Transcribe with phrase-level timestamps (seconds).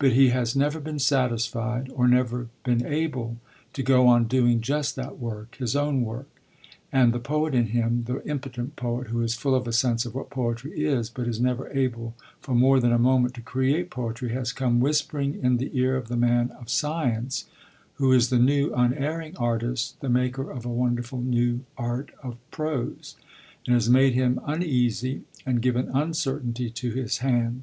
[0.00, 3.36] But he has never been satisfied, or never been able,
[3.74, 6.28] to go on doing just that work, his own work;
[6.92, 10.16] and the poet in him, the impotent poet who is full of a sense of
[10.16, 14.30] what poetry is, but is never able, for more than a moment, to create poetry,
[14.30, 17.44] has come whispering in the ear of the man of science,
[17.94, 23.14] who is the new, unerring artist, the maker of a wonderful new art of prose,
[23.66, 27.62] and has made him uneasy, and given uncertainty to his hand.